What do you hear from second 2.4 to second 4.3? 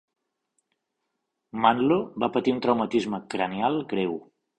un traumatisme cranial greu.